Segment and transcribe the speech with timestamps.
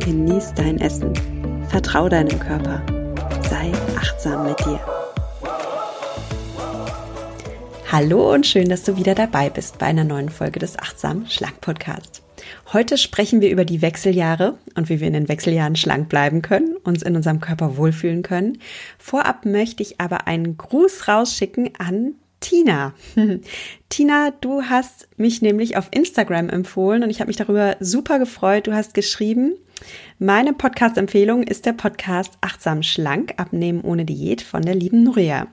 [0.00, 1.12] genieß dein Essen,
[1.68, 2.82] vertrau deinem Körper,
[3.48, 4.80] sei achtsam mit dir.
[7.92, 11.60] Hallo und schön, dass du wieder dabei bist bei einer neuen Folge des Achtsam Schlank
[11.60, 12.22] Podcast.
[12.72, 16.76] Heute sprechen wir über die Wechseljahre und wie wir in den Wechseljahren schlank bleiben können,
[16.82, 18.58] uns in unserem Körper wohlfühlen können.
[18.98, 22.94] Vorab möchte ich aber einen Gruß rausschicken an Tina.
[23.88, 28.66] Tina, du hast mich nämlich auf Instagram empfohlen und ich habe mich darüber super gefreut.
[28.66, 29.54] Du hast geschrieben,
[30.18, 35.48] meine Podcast-Empfehlung ist der Podcast Achtsam Schlank, Abnehmen ohne Diät von der lieben Nuria.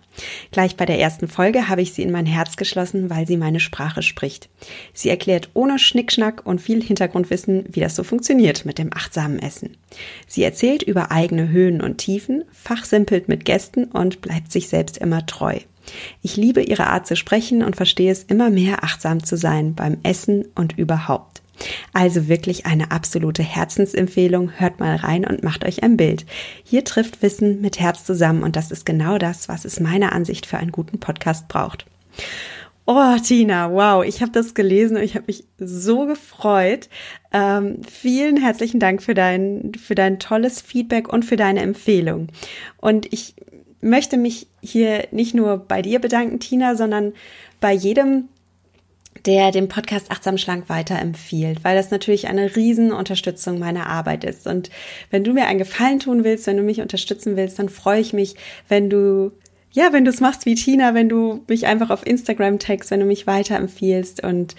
[0.52, 3.59] Gleich bei der ersten Folge habe ich sie in mein Herz geschlossen, weil sie meine
[3.59, 4.49] Sprache spricht.
[4.94, 9.77] Sie erklärt ohne Schnickschnack und viel Hintergrundwissen, wie das so funktioniert mit dem achtsamen Essen.
[10.27, 15.25] Sie erzählt über eigene Höhen und Tiefen, fachsimpelt mit Gästen und bleibt sich selbst immer
[15.25, 15.59] treu.
[16.21, 19.97] Ich liebe ihre Art zu sprechen und verstehe es immer mehr achtsam zu sein beim
[20.03, 21.41] Essen und überhaupt.
[21.94, 24.52] Also wirklich eine absolute Herzensempfehlung.
[24.57, 26.25] Hört mal rein und macht euch ein Bild.
[26.63, 30.45] Hier trifft Wissen mit Herz zusammen und das ist genau das, was es meiner Ansicht
[30.45, 31.85] für einen guten Podcast braucht.
[32.89, 36.88] Oh, Tina, wow, ich habe das gelesen und ich habe mich so gefreut.
[37.33, 42.29] Ähm, vielen herzlichen Dank für dein, für dein tolles Feedback und für deine Empfehlung.
[42.77, 43.35] Und ich
[43.81, 47.14] möchte mich hier nicht nur bei dir bedanken, Tina, sondern
[47.59, 48.30] bei jedem,
[49.25, 54.47] der den Podcast Achtsam Schlank weiterempfiehlt, weil das natürlich eine Riesenunterstützung meiner Arbeit ist.
[54.47, 54.69] Und
[55.09, 58.14] wenn du mir einen Gefallen tun willst, wenn du mich unterstützen willst, dann freue ich
[58.14, 58.36] mich,
[58.67, 59.31] wenn du
[59.72, 63.00] ja, wenn du es machst wie Tina, wenn du mich einfach auf Instagram text, wenn
[63.00, 64.56] du mich weiterempfiehlst und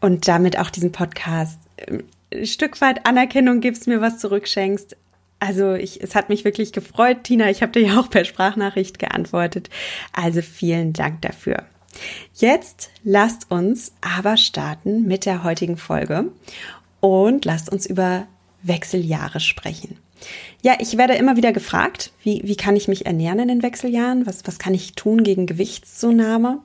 [0.00, 4.96] und damit auch diesen Podcast ein äh, Stück weit Anerkennung gibst, mir was zurückschenkst,
[5.38, 7.50] also ich, es hat mich wirklich gefreut, Tina.
[7.50, 9.70] Ich habe dir ja auch per Sprachnachricht geantwortet.
[10.12, 11.64] Also vielen Dank dafür.
[12.34, 16.32] Jetzt lasst uns aber starten mit der heutigen Folge
[17.00, 18.26] und lasst uns über
[18.62, 19.98] Wechseljahre sprechen.
[20.62, 24.26] Ja, ich werde immer wieder gefragt, wie, wie kann ich mich ernähren in den Wechseljahren?
[24.26, 26.62] Was, was kann ich tun gegen Gewichtszunahme?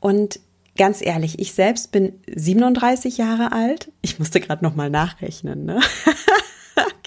[0.00, 0.40] Und
[0.76, 3.90] ganz ehrlich, ich selbst bin 37 Jahre alt.
[4.02, 5.64] Ich musste gerade noch mal nachrechnen.
[5.64, 5.80] Ne?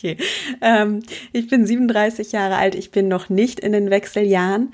[0.06, 0.18] okay.
[0.62, 4.74] Ähm, ich bin 37 Jahre alt, ich bin noch nicht in den Wechseljahren,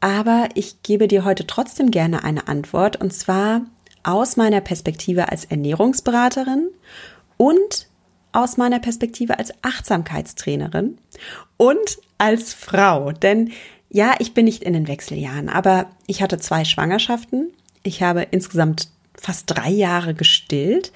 [0.00, 3.62] aber ich gebe dir heute trotzdem gerne eine Antwort und zwar
[4.02, 6.68] aus meiner Perspektive als Ernährungsberaterin
[7.36, 7.88] und
[8.32, 10.98] aus meiner Perspektive als Achtsamkeitstrainerin
[11.56, 13.12] und als Frau.
[13.12, 13.52] Denn
[13.88, 17.52] ja, ich bin nicht in den Wechseljahren, aber ich hatte zwei Schwangerschaften.
[17.82, 20.92] Ich habe insgesamt fast drei Jahre gestillt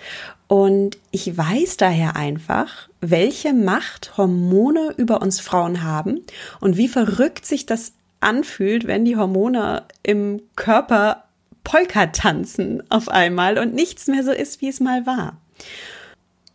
[0.50, 6.22] und ich weiß daher einfach, welche Macht Hormone über uns Frauen haben
[6.58, 11.22] und wie verrückt sich das anfühlt, wenn die Hormone im Körper
[11.62, 15.36] Polka tanzen auf einmal und nichts mehr so ist, wie es mal war.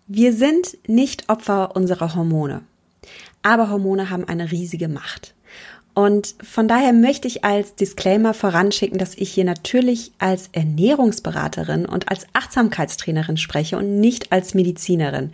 [0.08, 2.64] Wir sind nicht Opfer unserer Hormone,
[3.44, 5.34] aber Hormone haben eine riesige Macht.
[5.96, 12.10] Und von daher möchte ich als Disclaimer voranschicken, dass ich hier natürlich als Ernährungsberaterin und
[12.10, 15.32] als Achtsamkeitstrainerin spreche und nicht als Medizinerin.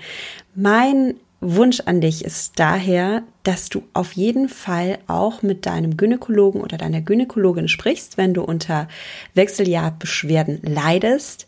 [0.53, 6.61] Mein Wunsch an dich ist daher, dass du auf jeden Fall auch mit deinem Gynäkologen
[6.61, 8.87] oder deiner Gynäkologin sprichst, wenn du unter
[9.33, 11.47] Wechseljahrbeschwerden leidest,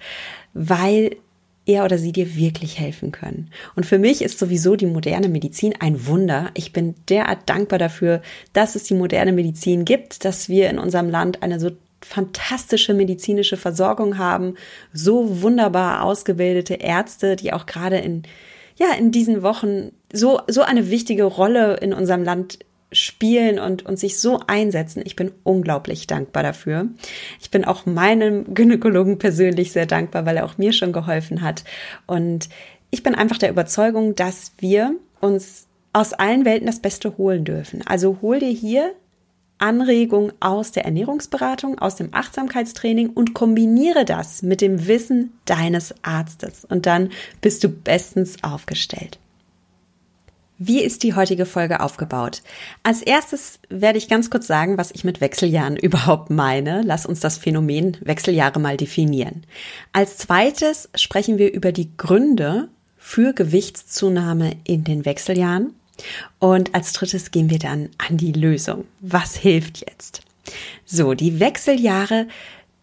[0.56, 1.18] weil
[1.66, 3.50] er oder sie dir wirklich helfen können.
[3.76, 6.52] Und für mich ist sowieso die moderne Medizin ein Wunder.
[6.56, 11.10] Ich bin derart dankbar dafür, dass es die moderne Medizin gibt, dass wir in unserem
[11.10, 14.56] Land eine so fantastische medizinische Versorgung haben,
[14.92, 18.24] so wunderbar ausgebildete Ärzte, die auch gerade in
[18.76, 22.60] ja, in diesen Wochen so so eine wichtige Rolle in unserem Land
[22.94, 25.04] spielen und, und sich so einsetzen.
[25.06, 26.88] Ich bin unglaublich dankbar dafür.
[27.42, 31.64] Ich bin auch meinem Gynäkologen persönlich sehr dankbar, weil er auch mir schon geholfen hat.
[32.08, 32.50] Und
[32.92, 37.82] ich bin einfach der Überzeugung, dass wir uns aus allen Welten das Beste holen dürfen.
[37.86, 38.94] Also hol dir hier
[39.64, 46.66] Anregung aus der Ernährungsberatung, aus dem Achtsamkeitstraining und kombiniere das mit dem Wissen deines Arztes.
[46.66, 49.20] Und dann bist du bestens aufgestellt.
[50.60, 52.42] Wie ist die heutige Folge aufgebaut?
[52.84, 56.82] Als erstes werde ich ganz kurz sagen, was ich mit Wechseljahren überhaupt meine.
[56.84, 59.44] Lass uns das Phänomen Wechseljahre mal definieren.
[59.92, 65.74] Als zweites sprechen wir über die Gründe für Gewichtszunahme in den Wechseljahren.
[66.40, 68.86] Und als drittes gehen wir dann an die Lösung.
[69.00, 70.22] Was hilft jetzt?
[70.86, 72.28] So, die Wechseljahre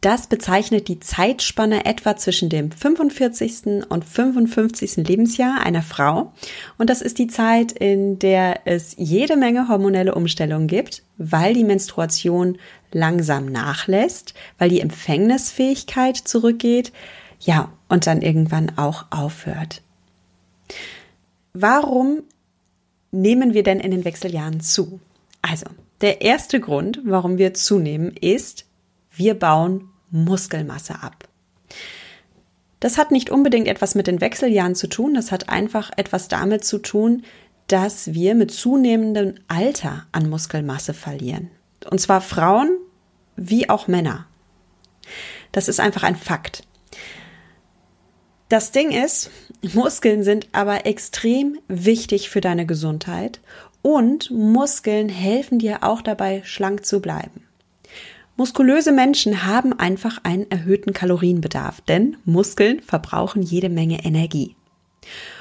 [0.01, 3.85] das bezeichnet die Zeitspanne etwa zwischen dem 45.
[3.89, 4.97] und 55.
[4.97, 6.33] Lebensjahr einer Frau.
[6.79, 11.65] Und das ist die Zeit, in der es jede Menge hormonelle Umstellungen gibt, weil die
[11.65, 12.57] Menstruation
[12.93, 16.93] langsam nachlässt, weil die Empfängnisfähigkeit zurückgeht,
[17.41, 19.83] ja, und dann irgendwann auch aufhört.
[21.53, 22.23] Warum
[23.11, 25.01] nehmen wir denn in den Wechseljahren zu?
[25.43, 25.67] Also,
[26.01, 28.67] der erste Grund, warum wir zunehmen, ist,
[29.11, 31.29] wir bauen Muskelmasse ab.
[32.81, 36.65] Das hat nicht unbedingt etwas mit den Wechseljahren zu tun, das hat einfach etwas damit
[36.65, 37.25] zu tun,
[37.67, 41.51] dass wir mit zunehmendem Alter an Muskelmasse verlieren.
[41.89, 42.77] Und zwar Frauen
[43.37, 44.27] wie auch Männer.
[45.53, 46.65] Das ist einfach ein Fakt.
[48.49, 49.31] Das Ding ist,
[49.75, 53.41] Muskeln sind aber extrem wichtig für deine Gesundheit
[53.83, 57.45] und Muskeln helfen dir auch dabei, schlank zu bleiben.
[58.41, 64.57] Muskulöse Menschen haben einfach einen erhöhten Kalorienbedarf, denn Muskeln verbrauchen jede Menge Energie.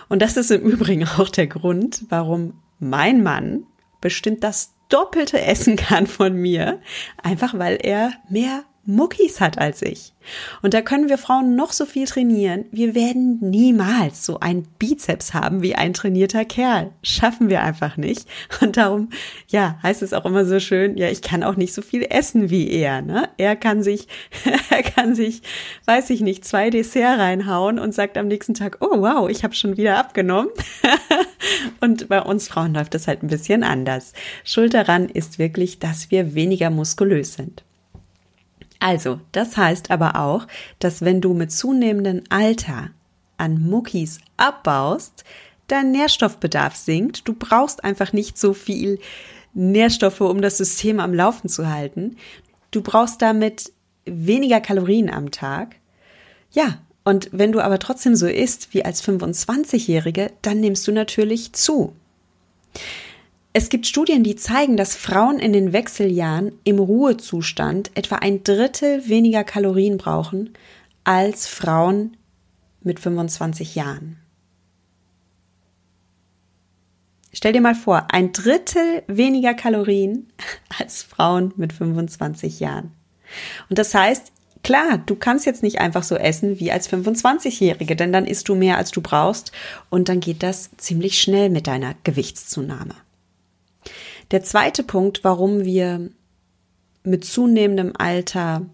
[0.10, 3.64] Und das ist im Übrigen auch der Grund, warum mein Mann
[4.02, 6.82] bestimmt das Doppelte essen kann von mir,
[7.24, 10.14] einfach weil er mehr Muckis hat als ich.
[10.62, 12.66] Und da können wir Frauen noch so viel trainieren.
[12.72, 16.92] Wir werden niemals so ein Bizeps haben wie ein trainierter Kerl.
[17.04, 18.28] Schaffen wir einfach nicht.
[18.62, 19.10] Und darum,
[19.48, 22.50] ja, heißt es auch immer so schön, ja, ich kann auch nicht so viel essen
[22.50, 23.30] wie er, ne?
[23.38, 24.08] Er kann sich,
[24.70, 25.42] er kann sich,
[25.86, 29.56] weiß ich nicht, zwei Dessert reinhauen und sagt am nächsten Tag, oh wow, ich habe
[29.56, 30.50] schon wieder abgenommen.
[31.82, 34.14] und bei uns Frauen läuft das halt ein bisschen anders.
[34.44, 37.64] Schuld daran ist wirklich, dass wir weniger muskulös sind.
[38.80, 40.48] Also, das heißt aber auch,
[40.80, 42.92] dass wenn du mit zunehmendem Alter
[43.38, 45.24] an Muckis abbaust,
[45.68, 47.28] dein Nährstoffbedarf sinkt.
[47.28, 49.00] Du brauchst einfach nicht so viel
[49.54, 52.18] Nährstoffe, um das System am Laufen zu halten.
[52.72, 53.72] Du brauchst damit
[54.06, 55.76] weniger Kalorien am Tag.
[56.52, 61.54] Ja, und wenn du aber trotzdem so isst wie als 25-Jährige, dann nimmst du natürlich
[61.54, 61.94] zu.
[63.52, 69.08] Es gibt Studien, die zeigen, dass Frauen in den Wechseljahren im Ruhezustand etwa ein Drittel
[69.10, 70.54] weniger Kalorien brauchen
[71.04, 72.16] als Frauen
[72.82, 74.18] mit 25 Jahren.
[77.34, 80.32] Stell dir mal vor, ein Drittel weniger Kalorien
[80.80, 82.92] als Frauen mit 25 Jahren.
[83.68, 84.32] Und das heißt,
[84.62, 88.54] klar, du kannst jetzt nicht einfach so essen wie als 25-Jährige, denn dann isst du
[88.54, 89.52] mehr als du brauchst
[89.90, 92.94] und dann geht das ziemlich schnell mit deiner Gewichtszunahme.
[94.32, 96.10] Der zweite Punkt, warum wir
[97.04, 98.66] mit zunehmendem Alter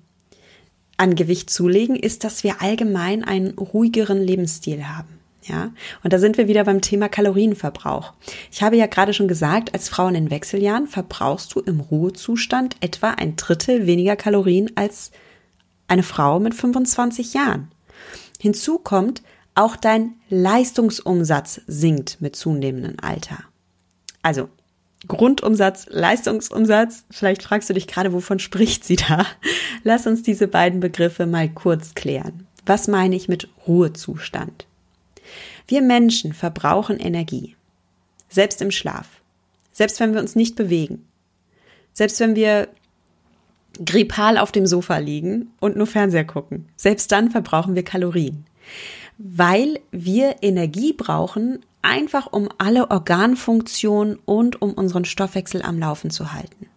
[0.97, 5.19] an Gewicht zulegen, ist, dass wir allgemein einen ruhigeren Lebensstil haben.
[5.43, 5.71] Ja,
[6.03, 8.13] und da sind wir wieder beim Thema Kalorienverbrauch.
[8.51, 12.77] Ich habe ja gerade schon gesagt, als Frau in den Wechseljahren verbrauchst du im Ruhezustand
[12.79, 15.11] etwa ein Drittel weniger Kalorien als
[15.87, 17.69] eine Frau mit 25 Jahren.
[18.41, 19.21] Hinzu kommt,
[19.53, 23.37] auch dein Leistungsumsatz sinkt mit zunehmendem Alter.
[24.23, 24.49] Also
[25.07, 27.05] Grundumsatz, Leistungsumsatz.
[27.09, 29.25] Vielleicht fragst du dich gerade, wovon spricht sie da?
[29.83, 32.47] Lass uns diese beiden Begriffe mal kurz klären.
[32.65, 34.65] Was meine ich mit Ruhezustand?
[35.67, 37.55] Wir Menschen verbrauchen Energie.
[38.29, 39.07] Selbst im Schlaf.
[39.71, 41.05] Selbst wenn wir uns nicht bewegen.
[41.93, 42.67] Selbst wenn wir
[43.83, 46.67] grippal auf dem Sofa liegen und nur Fernseher gucken.
[46.75, 48.45] Selbst dann verbrauchen wir Kalorien.
[49.17, 56.33] Weil wir Energie brauchen, einfach um alle Organfunktionen und um unseren Stoffwechsel am Laufen zu
[56.33, 56.67] halten.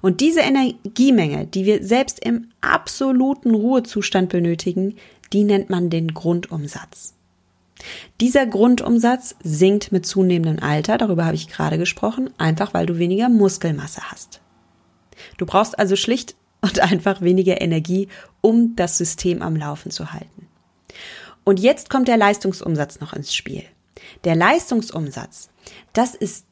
[0.00, 4.96] Und diese Energiemenge, die wir selbst im absoluten Ruhezustand benötigen,
[5.32, 7.14] die nennt man den Grundumsatz.
[8.22, 13.28] Dieser Grundumsatz sinkt mit zunehmendem Alter, darüber habe ich gerade gesprochen, einfach weil du weniger
[13.28, 14.40] Muskelmasse hast.
[15.36, 18.08] Du brauchst also schlicht und einfach weniger Energie,
[18.40, 20.48] um das System am Laufen zu halten.
[21.44, 23.62] Und jetzt kommt der Leistungsumsatz noch ins Spiel.
[24.24, 25.50] Der Leistungsumsatz,
[25.92, 26.46] das ist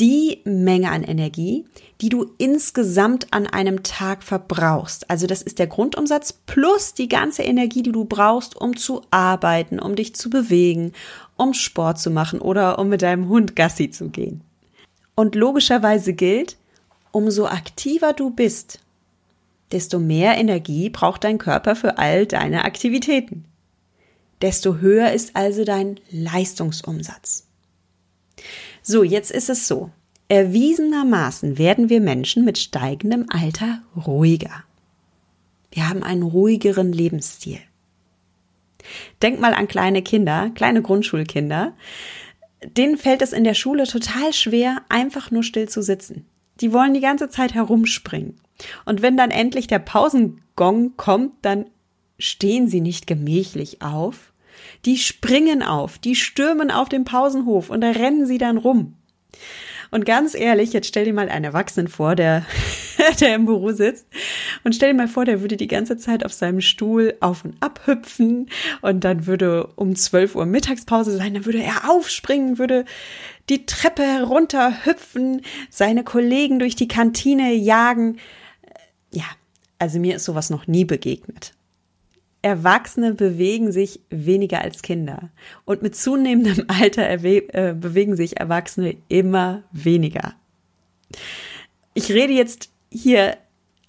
[0.00, 1.66] die Menge an Energie,
[2.00, 5.10] die du insgesamt an einem Tag verbrauchst.
[5.10, 9.78] Also das ist der Grundumsatz plus die ganze Energie, die du brauchst, um zu arbeiten,
[9.78, 10.92] um dich zu bewegen,
[11.36, 14.40] um Sport zu machen oder um mit deinem Hund Gassi zu gehen.
[15.14, 16.56] Und logischerweise gilt,
[17.12, 18.80] umso aktiver du bist,
[19.70, 23.44] desto mehr Energie braucht dein Körper für all deine Aktivitäten
[24.42, 27.46] desto höher ist also dein Leistungsumsatz.
[28.82, 29.90] So, jetzt ist es so.
[30.28, 34.64] Erwiesenermaßen werden wir Menschen mit steigendem Alter ruhiger.
[35.72, 37.58] Wir haben einen ruhigeren Lebensstil.
[39.22, 41.74] Denk mal an kleine Kinder, kleine Grundschulkinder.
[42.64, 46.26] Denen fällt es in der Schule total schwer, einfach nur still zu sitzen.
[46.60, 48.38] Die wollen die ganze Zeit herumspringen.
[48.84, 51.66] Und wenn dann endlich der Pausengong kommt, dann
[52.18, 54.29] stehen sie nicht gemächlich auf.
[54.84, 58.94] Die springen auf, die stürmen auf den Pausenhof und da rennen sie dann rum.
[59.90, 62.46] Und ganz ehrlich, jetzt stell dir mal einen Erwachsenen vor, der,
[63.20, 64.06] der im Büro sitzt.
[64.62, 67.56] Und stell dir mal vor, der würde die ganze Zeit auf seinem Stuhl auf und
[67.60, 68.48] ab hüpfen.
[68.82, 71.34] Und dann würde um 12 Uhr Mittagspause sein.
[71.34, 72.84] Dann würde er aufspringen, würde
[73.48, 78.18] die Treppe herunter hüpfen, seine Kollegen durch die Kantine jagen.
[79.12, 79.24] Ja,
[79.80, 81.52] also mir ist sowas noch nie begegnet.
[82.42, 85.30] Erwachsene bewegen sich weniger als Kinder.
[85.64, 90.34] Und mit zunehmendem Alter äh, bewegen sich Erwachsene immer weniger.
[91.94, 93.36] Ich rede jetzt hier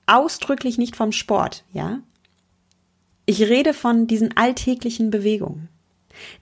[0.06, 2.02] ausdrücklich nicht vom Sport, ja?
[3.26, 5.70] Ich rede von diesen alltäglichen Bewegungen.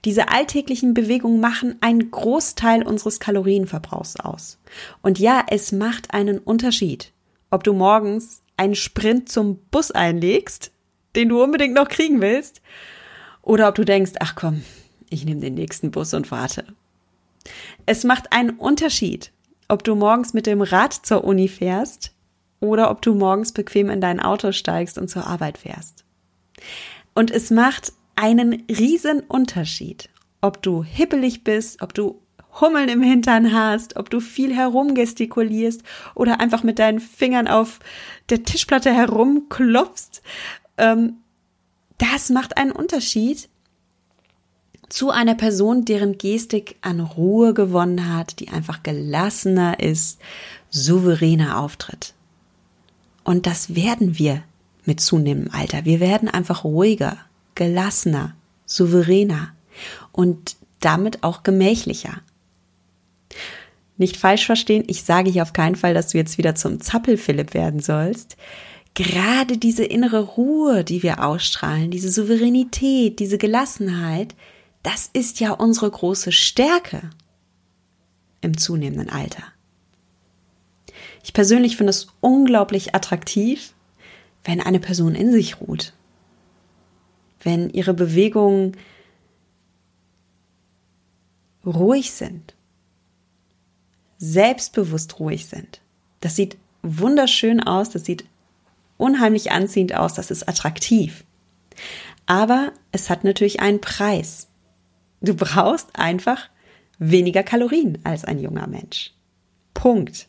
[0.04, 4.58] Diese alltäglichen Bewegungen machen einen Großteil unseres Kalorienverbrauchs aus.
[5.02, 7.12] Und ja, es macht einen Unterschied,
[7.50, 10.72] ob du morgens einen Sprint zum Bus einlegst
[11.16, 12.60] den du unbedingt noch kriegen willst,
[13.42, 14.62] oder ob du denkst, ach komm,
[15.08, 16.64] ich nehme den nächsten Bus und warte.
[17.86, 19.32] Es macht einen Unterschied,
[19.68, 22.12] ob du morgens mit dem Rad zur Uni fährst
[22.60, 26.04] oder ob du morgens bequem in dein Auto steigst und zur Arbeit fährst.
[27.14, 32.20] Und es macht einen riesen Unterschied, ob du hippelig bist, ob du
[32.60, 35.82] Hummeln im Hintern hast, ob du viel herumgestikulierst
[36.14, 37.78] oder einfach mit deinen Fingern auf
[38.28, 40.22] der Tischplatte herumklopfst
[41.98, 43.48] das macht einen Unterschied
[44.88, 50.18] zu einer Person, deren Gestik an Ruhe gewonnen hat, die einfach gelassener ist,
[50.70, 52.14] souveräner auftritt.
[53.22, 54.42] Und das werden wir
[54.84, 55.84] mit zunehmendem Alter.
[55.84, 57.18] Wir werden einfach ruhiger,
[57.54, 58.34] gelassener,
[58.66, 59.52] souveräner
[60.10, 62.22] und damit auch gemächlicher.
[63.96, 67.54] Nicht falsch verstehen, ich sage hier auf keinen Fall, dass du jetzt wieder zum Zappel-Philipp
[67.54, 68.36] werden sollst
[68.94, 74.34] gerade diese innere Ruhe, die wir ausstrahlen, diese Souveränität, diese Gelassenheit,
[74.82, 77.10] das ist ja unsere große Stärke
[78.40, 79.44] im zunehmenden Alter.
[81.22, 83.74] Ich persönlich finde es unglaublich attraktiv,
[84.44, 85.92] wenn eine Person in sich ruht,
[87.42, 88.76] wenn ihre Bewegungen
[91.64, 92.54] ruhig sind,
[94.18, 95.80] selbstbewusst ruhig sind.
[96.20, 98.24] Das sieht wunderschön aus, das sieht
[99.00, 101.24] unheimlich anziehend aus, das ist attraktiv.
[102.26, 104.48] Aber es hat natürlich einen Preis.
[105.20, 106.48] Du brauchst einfach
[106.98, 109.12] weniger Kalorien als ein junger Mensch.
[109.74, 110.28] Punkt.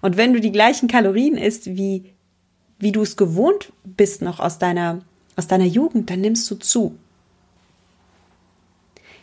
[0.00, 2.12] Und wenn du die gleichen Kalorien isst, wie,
[2.78, 5.00] wie du es gewohnt bist noch aus deiner,
[5.36, 6.96] aus deiner Jugend, dann nimmst du zu.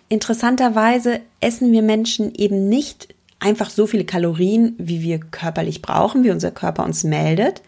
[0.09, 6.31] Interessanterweise essen wir Menschen eben nicht einfach so viele Kalorien, wie wir körperlich brauchen, wie
[6.31, 7.61] unser Körper uns meldet,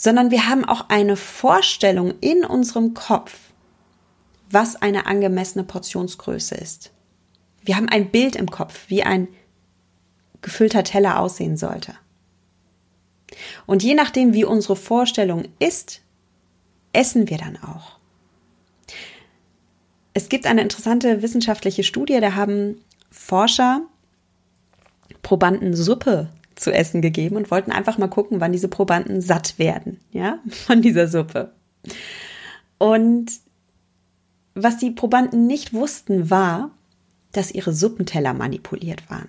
[0.00, 3.38] sondern wir haben auch eine Vorstellung in unserem Kopf,
[4.48, 6.90] was eine angemessene Portionsgröße ist.
[7.62, 9.28] Wir haben ein Bild im Kopf, wie ein
[10.40, 11.94] gefüllter Teller aussehen sollte.
[13.66, 16.00] Und je nachdem, wie unsere Vorstellung ist,
[16.94, 17.98] essen wir dann auch.
[20.14, 23.82] Es gibt eine interessante wissenschaftliche Studie, da haben Forscher
[25.20, 26.30] Probanden Suppe
[26.60, 30.82] zu essen gegeben und wollten einfach mal gucken, wann diese Probanden satt werden, ja, von
[30.82, 31.52] dieser Suppe.
[32.78, 33.32] Und
[34.54, 36.70] was die Probanden nicht wussten, war,
[37.32, 39.28] dass ihre Suppenteller manipuliert waren.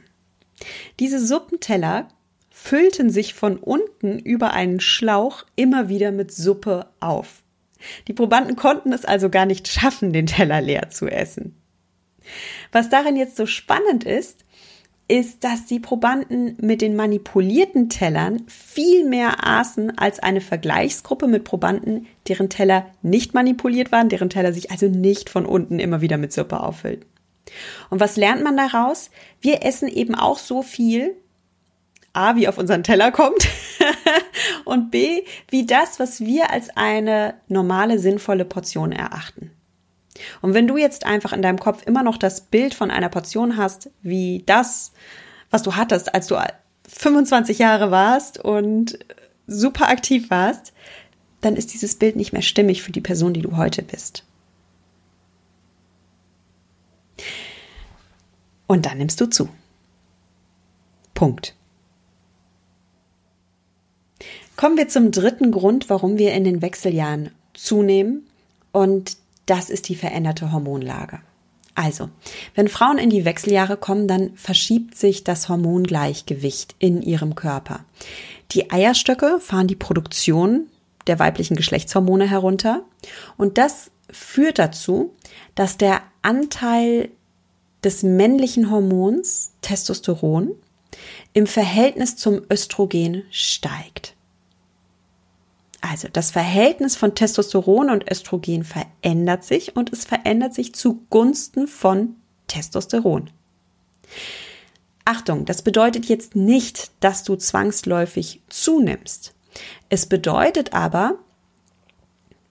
[0.99, 2.07] Diese Suppenteller
[2.49, 7.43] füllten sich von unten über einen Schlauch immer wieder mit Suppe auf.
[8.07, 11.55] Die Probanden konnten es also gar nicht schaffen, den Teller leer zu essen.
[12.71, 14.45] Was darin jetzt so spannend ist,
[15.11, 21.43] ist, dass die Probanden mit den manipulierten Tellern viel mehr aßen als eine Vergleichsgruppe mit
[21.43, 26.17] Probanden, deren Teller nicht manipuliert waren, deren Teller sich also nicht von unten immer wieder
[26.17, 27.05] mit Suppe auffüllt.
[27.89, 29.11] Und was lernt man daraus?
[29.41, 31.17] Wir essen eben auch so viel,
[32.13, 33.49] A, wie auf unseren Teller kommt
[34.65, 39.51] und B, wie das, was wir als eine normale, sinnvolle Portion erachten.
[40.41, 43.57] Und wenn du jetzt einfach in deinem Kopf immer noch das Bild von einer Portion
[43.57, 44.91] hast, wie das,
[45.49, 46.37] was du hattest, als du
[46.87, 48.99] 25 Jahre warst und
[49.47, 50.73] super aktiv warst,
[51.41, 54.23] dann ist dieses Bild nicht mehr stimmig für die Person, die du heute bist.
[58.67, 59.49] Und dann nimmst du zu.
[61.13, 61.55] Punkt.
[64.55, 68.27] Kommen wir zum dritten Grund, warum wir in den Wechseljahren zunehmen.
[68.71, 71.19] Und das ist die veränderte Hormonlage.
[71.73, 72.09] Also,
[72.53, 77.85] wenn Frauen in die Wechseljahre kommen, dann verschiebt sich das Hormongleichgewicht in ihrem Körper.
[78.51, 80.67] Die Eierstöcke fahren die Produktion
[81.07, 82.83] der weiblichen Geschlechtshormone herunter
[83.37, 85.15] und das führt dazu,
[85.55, 87.09] dass der Anteil
[87.83, 90.51] des männlichen Hormons Testosteron
[91.33, 94.15] im Verhältnis zum Östrogen steigt.
[95.81, 102.15] Also das Verhältnis von Testosteron und Östrogen verändert sich und es verändert sich zugunsten von
[102.47, 103.31] Testosteron.
[105.05, 109.33] Achtung, das bedeutet jetzt nicht, dass du zwangsläufig zunimmst.
[109.89, 111.15] Es bedeutet aber,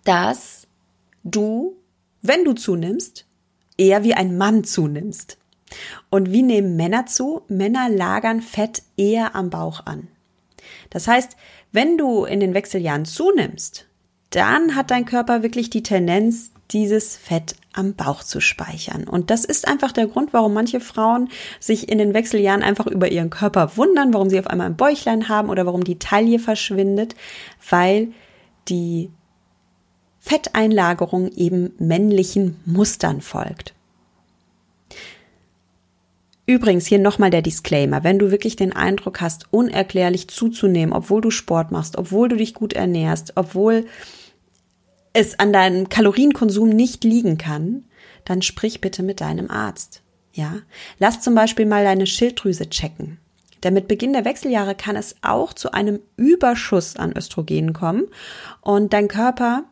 [0.05, 0.67] dass
[1.23, 1.77] du,
[2.23, 3.27] wenn du zunimmst,
[3.79, 5.39] eher wie ein Mann zunimmst.
[6.11, 7.43] Und wie nehmen Männer zu?
[7.49, 10.09] Männer lagern Fett eher am Bauch an.
[10.91, 11.37] Das heißt,
[11.73, 13.87] wenn du in den Wechseljahren zunimmst,
[14.31, 19.05] dann hat dein Körper wirklich die Tendenz, dieses Fett am Bauch zu speichern.
[19.05, 23.11] Und das ist einfach der Grund, warum manche Frauen sich in den Wechseljahren einfach über
[23.11, 27.17] ihren Körper wundern, warum sie auf einmal ein Bäuchlein haben oder warum die Taille verschwindet,
[27.69, 28.13] weil
[28.69, 29.11] die
[30.21, 33.75] Fetteinlagerung eben männlichen Mustern folgt.
[36.51, 38.03] Übrigens hier nochmal der Disclaimer.
[38.03, 42.55] Wenn du wirklich den Eindruck hast, unerklärlich zuzunehmen, obwohl du Sport machst, obwohl du dich
[42.55, 43.87] gut ernährst, obwohl
[45.13, 47.85] es an deinem Kalorienkonsum nicht liegen kann,
[48.25, 50.03] dann sprich bitte mit deinem Arzt.
[50.33, 50.57] Ja,
[50.99, 53.19] lass zum Beispiel mal deine Schilddrüse checken.
[53.63, 58.09] Denn mit Beginn der Wechseljahre kann es auch zu einem Überschuss an Östrogenen kommen
[58.61, 59.67] und dein Körper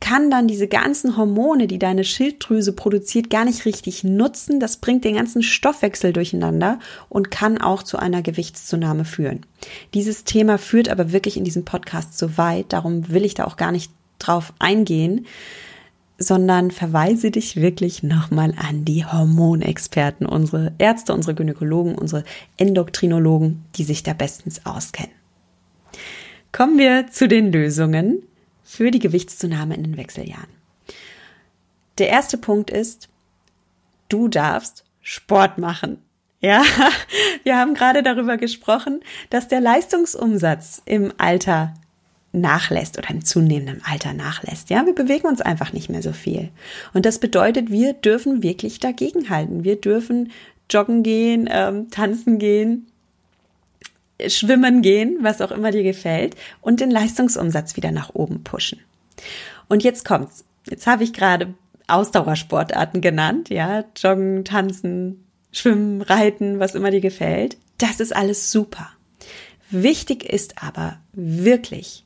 [0.00, 4.58] kann dann diese ganzen Hormone, die deine Schilddrüse produziert, gar nicht richtig nutzen.
[4.58, 6.78] Das bringt den ganzen Stoffwechsel durcheinander
[7.08, 9.44] und kann auch zu einer Gewichtszunahme führen.
[9.92, 13.56] Dieses Thema führt aber wirklich in diesem Podcast so weit, darum will ich da auch
[13.56, 15.26] gar nicht drauf eingehen,
[16.16, 22.24] sondern verweise dich wirklich nochmal an die Hormonexperten, unsere Ärzte, unsere Gynäkologen, unsere
[22.58, 25.12] Endokrinologen, die sich da bestens auskennen.
[26.52, 28.22] Kommen wir zu den Lösungen
[28.70, 30.48] für die Gewichtszunahme in den Wechseljahren.
[31.98, 33.08] Der erste Punkt ist,
[34.08, 35.98] du darfst Sport machen.
[36.40, 36.62] Ja,
[37.42, 41.74] wir haben gerade darüber gesprochen, dass der Leistungsumsatz im Alter
[42.32, 44.70] nachlässt oder im zunehmenden Alter nachlässt.
[44.70, 46.50] Ja, wir bewegen uns einfach nicht mehr so viel.
[46.94, 49.64] Und das bedeutet, wir dürfen wirklich dagegenhalten.
[49.64, 50.30] Wir dürfen
[50.70, 52.86] joggen gehen, ähm, tanzen gehen,
[54.28, 58.80] schwimmen gehen, was auch immer dir gefällt, und den Leistungsumsatz wieder nach oben pushen.
[59.68, 60.44] Und jetzt kommt's.
[60.68, 61.54] Jetzt habe ich gerade
[61.86, 67.56] Ausdauersportarten genannt, ja, joggen, tanzen, schwimmen, reiten, was immer dir gefällt.
[67.78, 68.90] Das ist alles super.
[69.70, 72.04] Wichtig ist aber wirklich,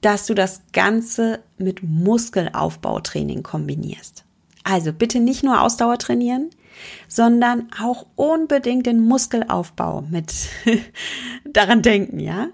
[0.00, 4.24] dass du das Ganze mit Muskelaufbautraining kombinierst.
[4.64, 6.50] Also bitte nicht nur Ausdauer trainieren,
[7.08, 10.32] sondern auch unbedingt den Muskelaufbau mit
[11.44, 12.48] daran denken, ja?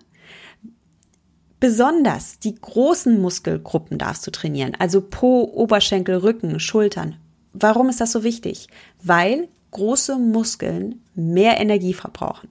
[1.61, 7.16] Besonders die großen Muskelgruppen darfst du trainieren, also Po, Oberschenkel, Rücken, Schultern.
[7.52, 8.66] Warum ist das so wichtig?
[9.02, 12.48] Weil große Muskeln mehr Energie verbrauchen.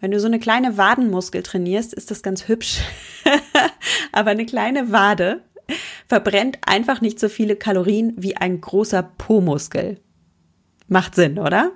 [0.00, 2.80] Wenn du so eine kleine Wadenmuskel trainierst, ist das ganz hübsch.
[4.12, 5.42] Aber eine kleine Wade
[6.06, 10.00] verbrennt einfach nicht so viele Kalorien wie ein großer Po-Muskel.
[10.88, 11.72] Macht Sinn, oder?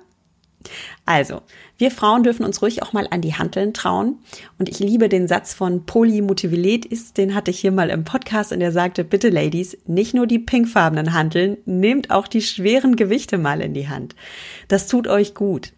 [1.05, 1.41] Also,
[1.77, 4.19] wir Frauen dürfen uns ruhig auch mal an die Hanteln trauen.
[4.57, 8.53] Und ich liebe den Satz von Poli Motiviletis, den hatte ich hier mal im Podcast
[8.53, 13.37] und er sagte, bitte Ladies, nicht nur die pinkfarbenen Hanteln, nehmt auch die schweren Gewichte
[13.37, 14.15] mal in die Hand.
[14.69, 15.73] Das tut euch gut.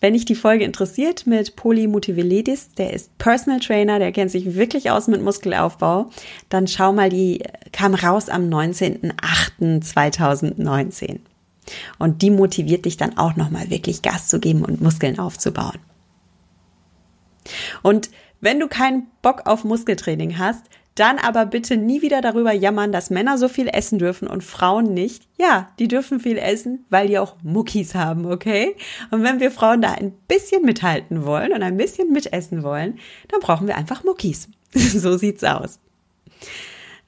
[0.00, 4.56] Wenn dich die Folge interessiert mit Poli Motiviletis, der ist Personal Trainer, der kennt sich
[4.56, 6.10] wirklich aus mit Muskelaufbau,
[6.48, 11.20] dann schau mal, die kam raus am 19.08.2019.
[11.98, 15.78] Und die motiviert dich dann auch nochmal wirklich Gas zu geben und Muskeln aufzubauen.
[17.82, 22.92] Und wenn du keinen Bock auf Muskeltraining hast, dann aber bitte nie wieder darüber jammern,
[22.92, 25.22] dass Männer so viel essen dürfen und Frauen nicht.
[25.38, 28.76] Ja, die dürfen viel essen, weil die auch Muckis haben, okay?
[29.10, 33.40] Und wenn wir Frauen da ein bisschen mithalten wollen und ein bisschen mitessen wollen, dann
[33.40, 34.48] brauchen wir einfach Muckis.
[34.74, 35.78] so sieht's aus.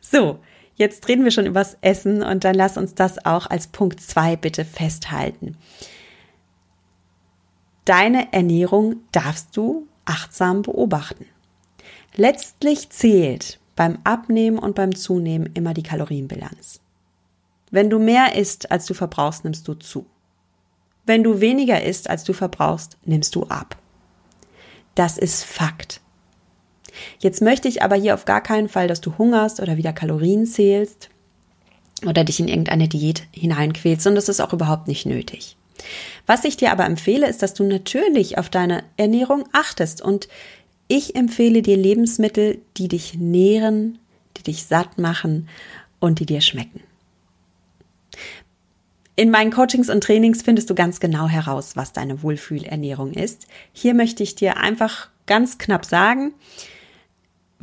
[0.00, 0.38] So,
[0.82, 4.34] Jetzt reden wir schon übers Essen und dann lass uns das auch als Punkt zwei
[4.34, 5.56] bitte festhalten.
[7.84, 11.26] Deine Ernährung darfst du achtsam beobachten.
[12.16, 16.80] Letztlich zählt beim Abnehmen und beim Zunehmen immer die Kalorienbilanz.
[17.70, 20.06] Wenn du mehr isst, als du verbrauchst, nimmst du zu.
[21.06, 23.78] Wenn du weniger isst, als du verbrauchst, nimmst du ab.
[24.96, 26.01] Das ist Fakt.
[27.18, 30.46] Jetzt möchte ich aber hier auf gar keinen Fall, dass du hungerst oder wieder Kalorien
[30.46, 31.08] zählst.
[32.04, 35.56] oder dich in irgendeine Diät hineinquälst und das ist auch überhaupt nicht nötig.
[36.26, 40.28] Was ich dir aber empfehle, ist, dass du natürlich auf deine Ernährung achtest und
[40.88, 43.98] ich empfehle dir Lebensmittel, die dich nähren,
[44.36, 45.48] die dich satt machen
[46.00, 46.80] und die dir schmecken.
[49.14, 53.46] In meinen Coachings und Trainings findest du ganz genau heraus, was deine Wohlfühlernährung ist.
[53.72, 56.32] Hier möchte ich dir einfach ganz knapp sagen,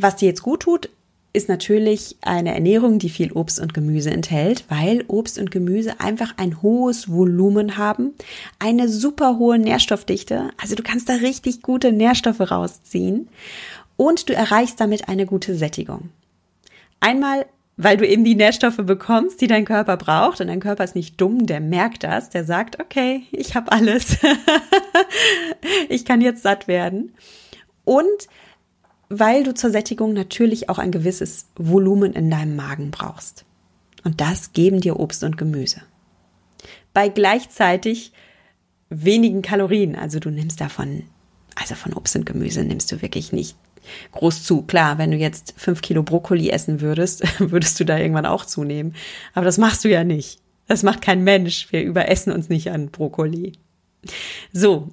[0.01, 0.89] was dir jetzt gut tut,
[1.31, 6.33] ist natürlich eine Ernährung, die viel Obst und Gemüse enthält, weil Obst und Gemüse einfach
[6.37, 8.15] ein hohes Volumen haben,
[8.57, 13.29] eine super hohe Nährstoffdichte, also du kannst da richtig gute Nährstoffe rausziehen.
[13.95, 16.09] Und du erreichst damit eine gute Sättigung.
[17.01, 20.39] Einmal, weil du eben die Nährstoffe bekommst, die dein Körper braucht.
[20.39, 24.17] Und dein Körper ist nicht dumm, der merkt das, der sagt, okay, ich habe alles,
[25.89, 27.13] ich kann jetzt satt werden.
[27.83, 28.29] Und
[29.09, 33.43] weil du zur Sättigung natürlich auch ein gewisses Volumen in deinem Magen brauchst.
[34.03, 35.81] Und das geben dir Obst und Gemüse.
[36.93, 38.13] Bei gleichzeitig
[38.89, 41.03] wenigen Kalorien, also du nimmst davon,
[41.55, 43.57] also von Obst und Gemüse nimmst du wirklich nicht
[44.11, 44.61] groß zu.
[44.61, 48.95] Klar, wenn du jetzt fünf Kilo Brokkoli essen würdest, würdest du da irgendwann auch zunehmen.
[49.33, 50.39] Aber das machst du ja nicht.
[50.67, 51.71] Das macht kein Mensch.
[51.71, 53.53] Wir überessen uns nicht an Brokkoli.
[54.53, 54.89] So,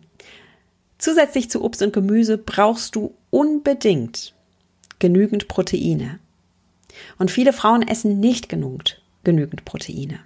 [0.98, 4.32] Zusätzlich zu Obst und Gemüse brauchst du unbedingt
[4.98, 6.20] genügend Proteine.
[7.18, 8.84] Und viele Frauen essen nicht genug,
[9.24, 10.20] genügend Proteine.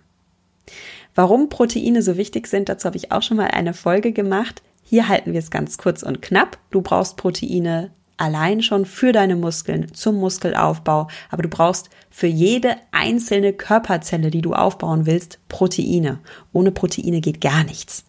[1.16, 4.62] Warum Proteine so wichtig sind, dazu habe ich auch schon mal eine Folge gemacht.
[4.84, 6.58] Hier halten wir es ganz kurz und knapp.
[6.70, 12.76] Du brauchst Proteine allein schon für deine Muskeln, zum Muskelaufbau, aber du brauchst für jede
[12.92, 16.20] einzelne Körperzelle, die du aufbauen willst, Proteine.
[16.52, 18.04] Ohne Proteine geht gar nichts.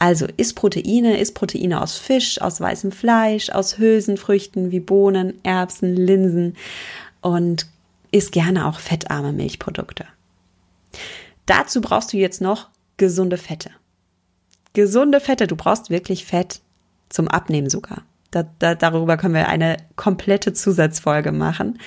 [0.00, 5.94] Also isst Proteine, isst Proteine aus Fisch, aus weißem Fleisch, aus Hülsenfrüchten wie Bohnen, Erbsen,
[5.94, 6.56] Linsen
[7.20, 7.66] und
[8.10, 10.06] isst gerne auch fettarme Milchprodukte.
[11.44, 13.70] Dazu brauchst du jetzt noch gesunde Fette.
[14.72, 16.62] Gesunde Fette, du brauchst wirklich Fett
[17.10, 18.02] zum Abnehmen sogar.
[18.30, 21.78] Da, da, darüber können wir eine komplette Zusatzfolge machen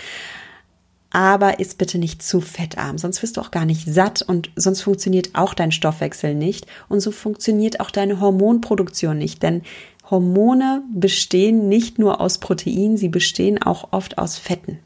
[1.14, 4.82] aber ist bitte nicht zu fettarm, sonst wirst du auch gar nicht satt und sonst
[4.82, 9.62] funktioniert auch dein Stoffwechsel nicht und so funktioniert auch deine Hormonproduktion nicht, denn
[10.10, 14.80] Hormone bestehen nicht nur aus Protein, sie bestehen auch oft aus Fetten.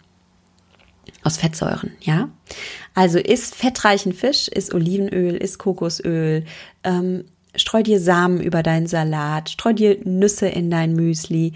[1.24, 2.30] Aus Fettsäuren, ja.
[2.94, 6.44] Also isst fettreichen Fisch, isst Olivenöl, isst Kokosöl,
[6.84, 7.24] ähm,
[7.56, 11.54] streu dir Samen über deinen Salat, streu dir Nüsse in dein Müsli,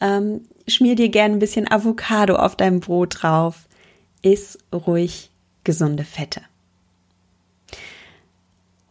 [0.00, 3.68] ähm, schmier dir gerne ein bisschen Avocado auf dein Brot drauf,
[4.24, 5.30] iss ruhig
[5.62, 6.40] gesunde Fette.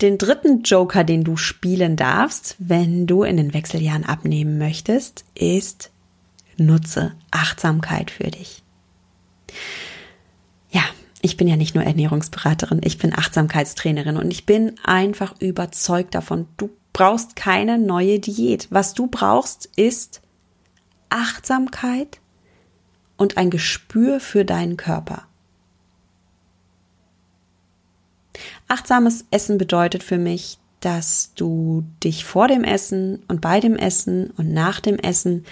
[0.02, 5.92] Den dritten Joker, den du spielen darfst, wenn du in den Wechseljahren abnehmen möchtest, ist
[6.58, 8.64] nutze Achtsamkeit für dich.
[10.72, 10.82] Ja,
[11.22, 16.48] ich bin ja nicht nur Ernährungsberaterin, ich bin Achtsamkeitstrainerin und ich bin einfach überzeugt davon,
[16.58, 18.68] du brauchst keine neue Diät.
[18.72, 20.22] Was du brauchst, ist
[21.10, 22.20] Achtsamkeit
[23.18, 25.28] und ein Gespür für deinen Körper.
[28.68, 34.32] Achtsames Essen bedeutet für mich, dass du dich vor dem Essen und bei dem Essen
[34.32, 35.46] und nach dem Essen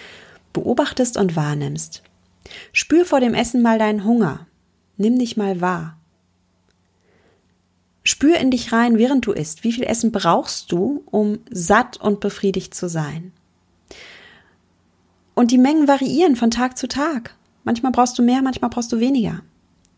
[0.54, 2.04] beobachtest und wahrnimmst.
[2.74, 4.48] Spür vor dem Essen mal deinen Hunger.
[4.98, 5.98] Nimm dich mal wahr.
[8.04, 9.64] Spür in dich rein, während du isst.
[9.64, 13.32] Wie viel Essen brauchst du, um satt und befriedigt zu sein?
[15.34, 17.36] Und die Mengen variieren von Tag zu Tag.
[17.64, 19.42] Manchmal brauchst du mehr, manchmal brauchst du weniger.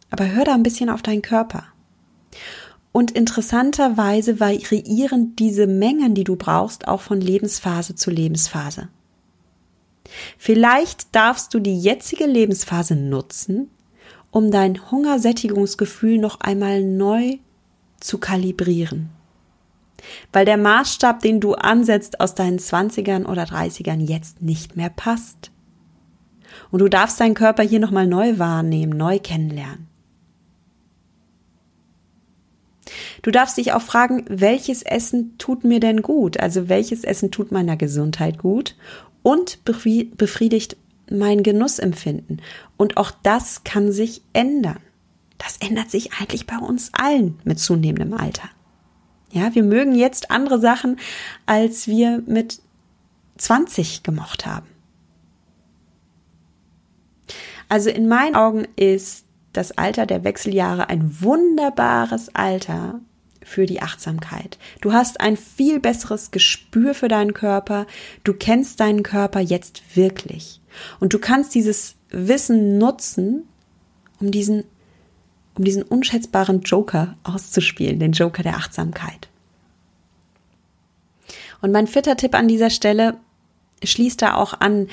[0.10, 1.64] Aber hör da ein bisschen auf deinen Körper.
[2.92, 8.90] Und interessanterweise variieren diese Mengen, die du brauchst, auch von Lebensphase zu Lebensphase.
[10.38, 13.70] Vielleicht darfst du die jetzige Lebensphase nutzen,
[14.30, 17.38] um dein Hungersättigungsgefühl noch einmal neu
[18.00, 19.10] zu kalibrieren.
[20.32, 25.52] Weil der Maßstab, den du ansetzt aus deinen 20ern oder 30ern jetzt nicht mehr passt.
[26.74, 29.86] Und du darfst deinen Körper hier nochmal neu wahrnehmen, neu kennenlernen.
[33.22, 36.40] Du darfst dich auch fragen, welches Essen tut mir denn gut?
[36.40, 38.76] Also welches Essen tut meiner Gesundheit gut
[39.22, 40.76] und befriedigt
[41.12, 42.42] mein Genussempfinden?
[42.76, 44.80] Und auch das kann sich ändern.
[45.38, 48.50] Das ändert sich eigentlich bei uns allen mit zunehmendem Alter.
[49.32, 50.98] Ja, wir mögen jetzt andere Sachen,
[51.46, 52.64] als wir mit
[53.38, 54.73] 20 gemocht haben.
[57.70, 63.00] Also in meinen Augen ist das Alter der Wechseljahre ein wunderbares Alter
[63.44, 64.58] für die Achtsamkeit.
[64.82, 67.86] Du hast ein viel besseres Gespür für deinen Körper.
[68.24, 70.62] Du kennst deinen Körper jetzt wirklich.
[71.00, 73.44] Und du kannst dieses Wissen nutzen,
[74.20, 74.64] um diesen
[75.56, 79.30] um diesen unschätzbaren Joker auszuspielen, den Joker der Achtsamkeit.
[81.62, 83.18] Und mein vierter Tipp an dieser Stelle
[83.84, 84.88] schließt da auch an,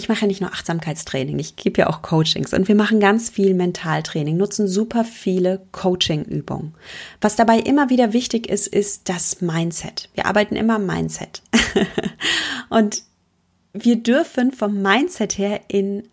[0.00, 3.28] ich mache ja nicht nur Achtsamkeitstraining, ich gebe ja auch Coachings und wir machen ganz
[3.28, 6.74] viel Mentaltraining, nutzen super viele Coaching-Übungen.
[7.20, 10.08] Was dabei immer wieder wichtig ist, ist das Mindset.
[10.14, 11.42] Wir arbeiten immer Mindset.
[12.70, 13.02] und
[13.74, 16.08] wir dürfen vom Mindset her in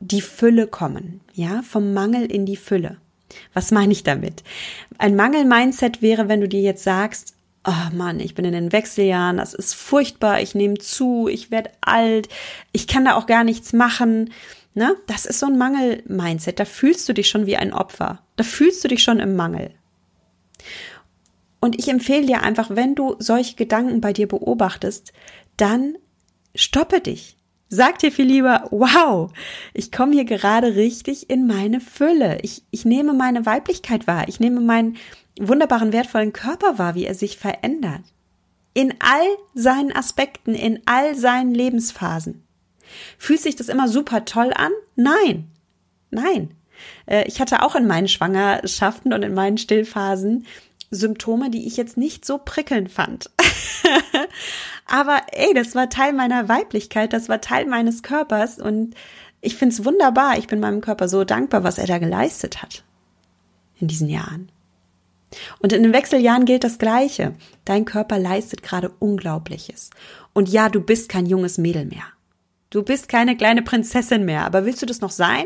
[0.00, 2.96] die Fülle kommen, ja, vom Mangel in die Fülle.
[3.54, 4.42] Was meine ich damit?
[4.98, 9.36] Ein Mangel-Mindset wäre, wenn du dir jetzt sagst, oh Mann, ich bin in den Wechseljahren,
[9.36, 12.28] das ist furchtbar, ich nehme zu, ich werde alt,
[12.72, 14.30] ich kann da auch gar nichts machen.
[14.74, 14.96] Ne?
[15.06, 16.60] Das ist so ein Mangel-Mindset.
[16.60, 18.22] Da fühlst du dich schon wie ein Opfer.
[18.36, 19.72] Da fühlst du dich schon im Mangel.
[21.60, 25.12] Und ich empfehle dir einfach, wenn du solche Gedanken bei dir beobachtest,
[25.56, 25.96] dann
[26.54, 27.36] stoppe dich.
[27.70, 29.30] Sag dir viel lieber, wow,
[29.74, 32.38] ich komme hier gerade richtig in meine Fülle.
[32.42, 34.26] Ich, ich nehme meine Weiblichkeit wahr.
[34.28, 34.96] Ich nehme meinen
[35.40, 38.02] wunderbaren, wertvollen Körper wahr, wie er sich verändert.
[38.74, 42.44] In all seinen Aspekten, in all seinen Lebensphasen.
[43.18, 44.72] Fühlt sich das immer super toll an?
[44.96, 45.50] Nein.
[46.10, 46.54] Nein.
[47.06, 50.46] Äh, ich hatte auch in meinen Schwangerschaften und in meinen Stillphasen
[50.90, 53.30] Symptome, die ich jetzt nicht so prickelnd fand.
[54.86, 58.94] Aber ey, das war Teil meiner Weiblichkeit, das war Teil meines Körpers und
[59.40, 60.38] ich find's wunderbar.
[60.38, 62.84] Ich bin meinem Körper so dankbar, was er da geleistet hat
[63.78, 64.50] in diesen Jahren.
[65.58, 67.34] Und in den Wechseljahren gilt das Gleiche.
[67.64, 69.90] Dein Körper leistet gerade Unglaubliches.
[70.32, 72.04] Und ja, du bist kein junges Mädel mehr.
[72.70, 74.44] Du bist keine kleine Prinzessin mehr.
[74.44, 75.44] Aber willst du das noch sein?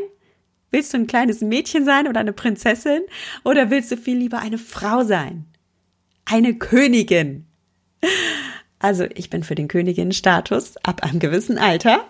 [0.71, 3.03] Willst du ein kleines Mädchen sein oder eine Prinzessin?
[3.45, 5.47] Oder willst du viel lieber eine Frau sein?
[6.25, 7.47] Eine Königin.
[8.79, 12.05] Also ich bin für den Königinnenstatus ab einem gewissen Alter.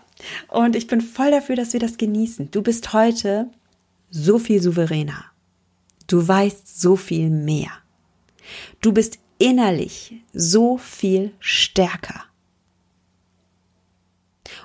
[0.48, 2.50] Und ich bin voll dafür, dass wir das genießen.
[2.50, 3.50] Du bist heute
[4.10, 5.31] so viel souveräner.
[6.12, 7.70] Du weißt so viel mehr.
[8.82, 12.24] Du bist innerlich so viel stärker.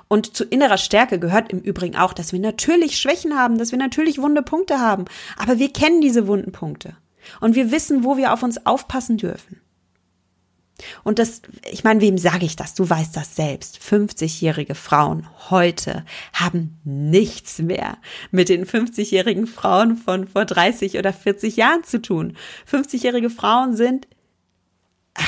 [0.08, 3.78] Und zu innerer Stärke gehört im Übrigen auch, dass wir natürlich Schwächen haben, dass wir
[3.78, 5.06] natürlich wunde Punkte haben.
[5.38, 6.98] Aber wir kennen diese wunden Punkte.
[7.40, 9.58] Und wir wissen, wo wir auf uns aufpassen dürfen.
[11.04, 12.74] Und das, ich meine, wem sage ich das?
[12.74, 13.78] Du weißt das selbst.
[13.78, 17.98] 50-jährige Frauen heute haben nichts mehr
[18.30, 22.36] mit den 50-jährigen Frauen von vor 30 oder 40 Jahren zu tun.
[22.70, 24.06] 50-jährige Frauen sind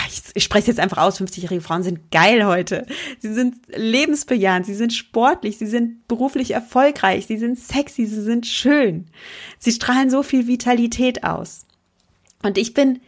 [0.09, 2.87] ich, ich spreche jetzt einfach aus, 50-jährige Frauen sind geil heute.
[3.19, 8.47] Sie sind lebensbejahend, sie sind sportlich, sie sind beruflich erfolgreich, sie sind sexy, sie sind
[8.47, 9.07] schön.
[9.59, 11.67] Sie strahlen so viel Vitalität aus.
[12.43, 13.01] Und ich bin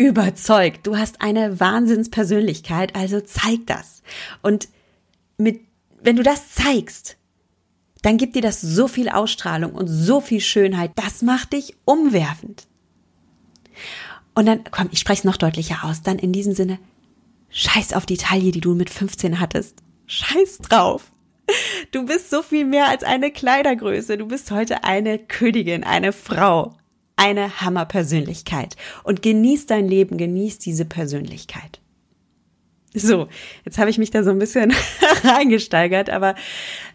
[0.00, 4.02] überzeugt, du hast eine Wahnsinnspersönlichkeit, also zeig das.
[4.40, 4.68] Und
[5.36, 5.60] mit,
[6.02, 7.18] wenn du das zeigst,
[8.00, 12.66] dann gibt dir das so viel Ausstrahlung und so viel Schönheit, das macht dich umwerfend.
[14.34, 16.78] Und dann, komm, ich spreche es noch deutlicher aus, dann in diesem Sinne,
[17.50, 19.82] scheiß auf die Taille, die du mit 15 hattest.
[20.06, 21.12] Scheiß drauf.
[21.90, 24.16] Du bist so viel mehr als eine Kleidergröße.
[24.16, 26.74] Du bist heute eine Königin, eine Frau
[27.20, 31.80] eine Hammerpersönlichkeit und genieß dein Leben, genieß diese Persönlichkeit.
[32.94, 33.28] So,
[33.64, 34.72] jetzt habe ich mich da so ein bisschen
[35.24, 36.34] reingesteigert, aber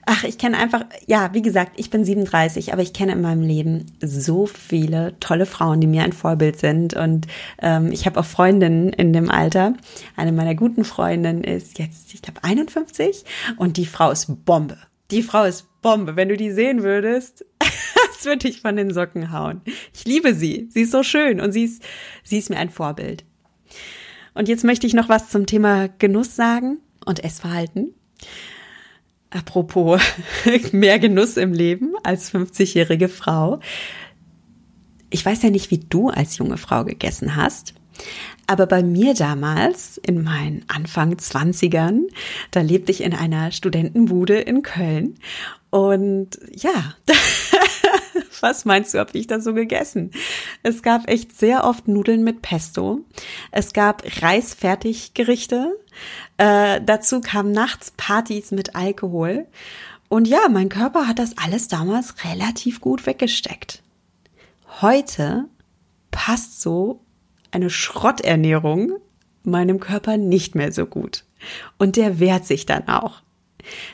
[0.05, 3.43] ach, ich kenne einfach, ja, wie gesagt, ich bin 37, aber ich kenne in meinem
[3.43, 7.27] Leben so viele tolle Frauen, die mir ein Vorbild sind und
[7.61, 9.73] ähm, ich habe auch Freundinnen in dem Alter.
[10.17, 13.23] Eine meiner guten Freundinnen ist jetzt, ich glaube, 51
[13.57, 14.77] und die Frau ist Bombe.
[15.11, 16.15] Die Frau ist Bombe.
[16.15, 19.61] Wenn du die sehen würdest, das würde ich von den Socken hauen.
[19.93, 20.67] Ich liebe sie.
[20.71, 21.83] Sie ist so schön und sie ist,
[22.23, 23.23] sie ist mir ein Vorbild.
[24.33, 27.93] Und jetzt möchte ich noch was zum Thema Genuss sagen und Essverhalten.
[29.29, 30.01] Apropos
[30.71, 33.59] mehr Genuss im Leben als 50-jährige Frau.
[35.11, 37.75] Ich weiß ja nicht, wie du als junge Frau gegessen hast.
[38.47, 42.07] Aber bei mir damals, in meinen Anfang Zwanzigern,
[42.49, 45.15] da lebte ich in einer Studentenbude in Köln.
[45.75, 46.95] Und ja,
[48.39, 50.11] was meinst du, habe ich da so gegessen?
[50.63, 53.01] Es gab echt sehr oft Nudeln mit Pesto.
[53.51, 55.77] Es gab Reisfertiggerichte.
[56.37, 59.47] Äh, dazu kamen nachts Partys mit Alkohol.
[60.07, 63.83] Und ja, mein Körper hat das alles damals relativ gut weggesteckt.
[64.79, 65.49] Heute
[66.09, 67.01] passt so
[67.51, 68.93] eine Schrotternährung
[69.43, 71.25] meinem Körper nicht mehr so gut.
[71.77, 73.24] Und der wehrt sich dann auch.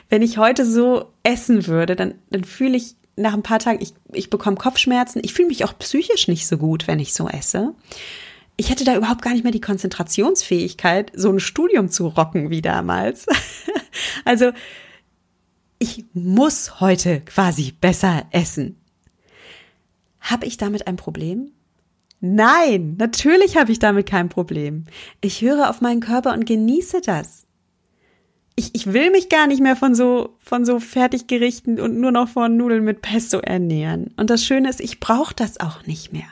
[0.08, 3.94] Wenn ich heute so essen würde, dann, dann fühle ich nach ein paar Tagen, ich,
[4.12, 5.20] ich bekomme Kopfschmerzen.
[5.24, 7.74] Ich fühle mich auch psychisch nicht so gut, wenn ich so esse.
[8.56, 12.62] Ich hätte da überhaupt gar nicht mehr die Konzentrationsfähigkeit, so ein Studium zu rocken wie
[12.62, 13.26] damals.
[14.24, 14.52] also,
[15.78, 18.76] ich muss heute quasi besser essen.
[20.20, 21.50] Habe ich damit ein Problem?
[22.20, 24.84] Nein, natürlich habe ich damit kein Problem.
[25.20, 27.41] Ich höre auf meinen Körper und genieße das.
[28.54, 32.28] Ich, ich will mich gar nicht mehr von so, von so Fertiggerichten und nur noch
[32.28, 34.12] von Nudeln mit Pesto ernähren.
[34.16, 36.28] Und das Schöne ist, ich brauche das auch nicht mehr.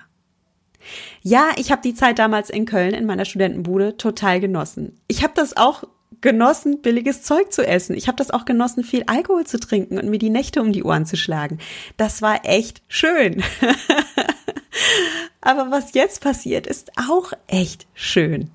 [1.23, 4.99] Ja, ich habe die Zeit damals in Köln in meiner Studentenbude total genossen.
[5.07, 5.85] Ich habe das auch
[6.21, 7.97] genossen, billiges Zeug zu essen.
[7.97, 10.85] Ich habe das auch genossen, viel Alkohol zu trinken und mir die Nächte um die
[10.85, 11.59] Ohren zu schlagen.
[11.97, 13.43] Das war echt schön.
[15.41, 18.51] Aber was jetzt passiert, ist auch echt schön.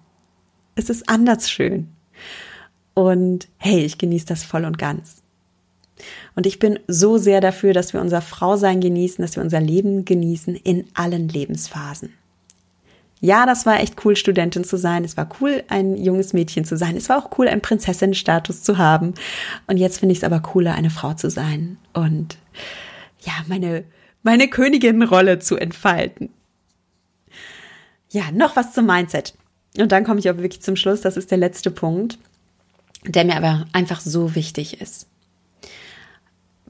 [0.76, 1.95] Es ist anders schön.
[2.96, 5.22] Und hey, ich genieße das voll und ganz.
[6.36, 10.06] Und ich bin so sehr dafür, dass wir unser Frausein genießen, dass wir unser Leben
[10.06, 12.14] genießen in allen Lebensphasen.
[13.22, 15.04] Ja, das war echt cool, Studentin zu sein.
[15.04, 16.98] Es war cool, ein junges Mädchen zu sein.
[16.98, 19.14] Es war auch cool, einen Prinzessinnenstatus zu haben.
[19.68, 22.38] Und jetzt finde ich es aber cooler, eine Frau zu sein und
[23.22, 23.84] ja, meine,
[24.22, 26.30] meine Königinnenrolle zu entfalten.
[28.10, 29.34] Ja, noch was zum Mindset.
[29.78, 31.02] Und dann komme ich auch wirklich zum Schluss.
[31.02, 32.20] Das ist der letzte Punkt,
[33.08, 35.08] der mir aber einfach so wichtig ist.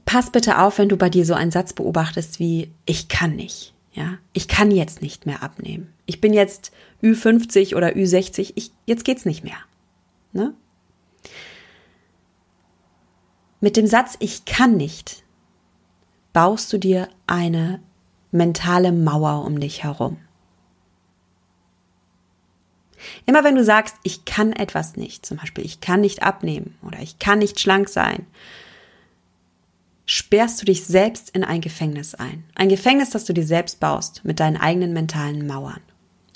[0.04, 3.74] Pass bitte auf, wenn du bei dir so einen Satz beobachtest wie, ich kann nicht.
[3.92, 5.92] Ja, ich kann jetzt nicht mehr abnehmen.
[6.04, 6.70] Ich bin jetzt
[7.02, 8.52] Ü50 oder Ü60.
[8.54, 9.56] Ich, jetzt geht's nicht mehr.
[10.32, 10.52] Ne?
[13.60, 15.24] Mit dem Satz ich kann nicht
[16.34, 17.80] baust du dir eine
[18.30, 20.18] mentale Mauer um dich herum.
[23.26, 27.00] Immer wenn du sagst, ich kann etwas nicht, zum Beispiel ich kann nicht abnehmen oder
[27.00, 28.26] ich kann nicht schlank sein,
[30.06, 32.44] sperrst du dich selbst in ein Gefängnis ein.
[32.54, 35.80] Ein Gefängnis, das du dir selbst baust mit deinen eigenen mentalen Mauern.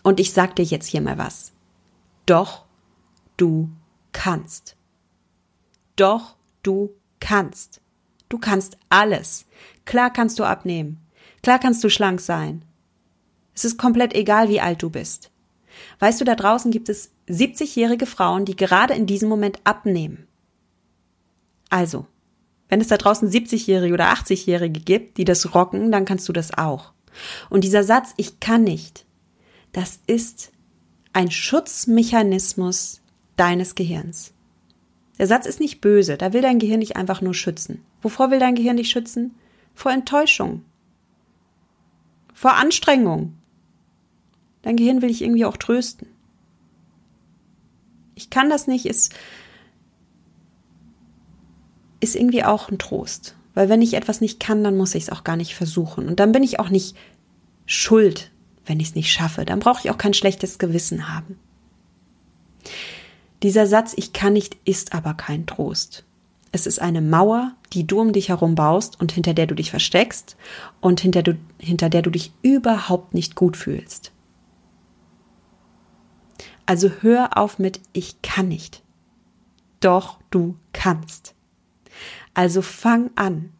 [0.03, 1.53] Und ich sag dir jetzt hier mal was.
[2.27, 2.65] Doch
[3.37, 3.71] du
[4.13, 4.77] kannst.
[5.97, 7.81] Doch du kannst.
[8.29, 9.47] Du kannst alles.
[9.85, 10.99] Klar kannst du abnehmen.
[11.43, 12.65] Klar kannst du schlank sein.
[13.55, 15.31] Es ist komplett egal, wie alt du bist.
[15.99, 20.27] Weißt du, da draußen gibt es 70-jährige Frauen, die gerade in diesem Moment abnehmen.
[21.69, 22.07] Also,
[22.69, 26.57] wenn es da draußen 70-Jährige oder 80-Jährige gibt, die das rocken, dann kannst du das
[26.57, 26.93] auch.
[27.51, 29.05] Und dieser Satz, ich kann nicht,
[29.73, 30.53] das ist
[31.13, 33.01] ein Schutzmechanismus
[33.37, 34.33] deines Gehirns.
[35.19, 37.85] Der Satz ist nicht böse, da will dein Gehirn dich einfach nur schützen.
[38.03, 39.35] Wovor will dein Gehirn dich schützen?
[39.75, 40.65] Vor Enttäuschung.
[42.33, 43.37] Vor Anstrengung.
[44.63, 46.09] Dein Gehirn will dich irgendwie auch trösten.
[48.15, 49.15] Ich kann das nicht, ist
[52.01, 53.37] ist irgendwie auch ein Trost.
[53.55, 56.09] Weil wenn ich etwas nicht kann, dann muss ich es auch gar nicht versuchen.
[56.09, 56.97] Und dann bin ich auch nicht
[57.67, 58.31] schuld,
[58.65, 59.45] wenn ich es nicht schaffe.
[59.45, 61.39] Dann brauche ich auch kein schlechtes Gewissen haben.
[63.43, 66.05] Dieser Satz, ich kann nicht, ist aber kein Trost.
[66.53, 69.71] Es ist eine Mauer, die du um dich herum baust und hinter der du dich
[69.71, 70.37] versteckst
[70.81, 74.13] und hinter, du, hinter der du dich überhaupt nicht gut fühlst.
[76.71, 78.85] Also hör auf mit Ich kann nicht.
[79.81, 81.35] Doch du kannst.
[82.33, 83.51] Also fang an.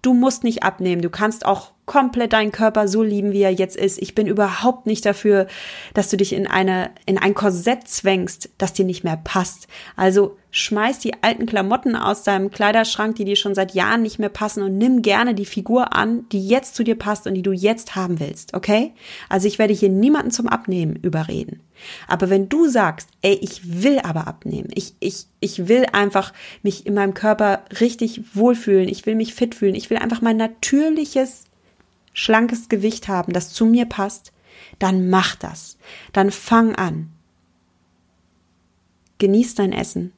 [0.00, 3.76] Du musst nicht abnehmen, du kannst auch komplett deinen Körper so lieben, wie er jetzt
[3.76, 4.00] ist.
[4.00, 5.46] Ich bin überhaupt nicht dafür,
[5.92, 9.68] dass du dich in eine, in ein Korsett zwängst, das dir nicht mehr passt.
[9.94, 14.30] Also schmeiß die alten Klamotten aus deinem Kleiderschrank, die dir schon seit Jahren nicht mehr
[14.30, 17.52] passen und nimm gerne die Figur an, die jetzt zu dir passt und die du
[17.52, 18.94] jetzt haben willst, okay?
[19.28, 21.60] Also ich werde hier niemanden zum Abnehmen überreden.
[22.08, 26.86] Aber wenn du sagst, ey, ich will aber abnehmen, ich, ich, ich will einfach mich
[26.86, 31.44] in meinem Körper richtig wohlfühlen, ich will mich fit fühlen, ich will einfach mein natürliches
[32.14, 34.32] schlankes Gewicht haben, das zu mir passt,
[34.78, 35.76] dann mach das.
[36.14, 37.10] Dann fang an.
[39.18, 40.12] Genieß dein Essen.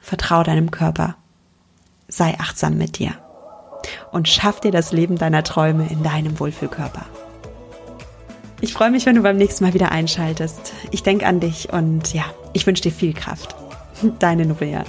[0.00, 1.16] Vertrau deinem Körper.
[2.08, 3.12] Sei achtsam mit dir.
[4.10, 7.06] Und schaff dir das Leben deiner Träume in deinem Wohlfühlkörper.
[8.60, 10.74] Ich freue mich, wenn du beim nächsten Mal wieder einschaltest.
[10.90, 13.54] Ich denke an dich und ja, ich wünsche dir viel Kraft.
[14.18, 14.84] Deine Nuria.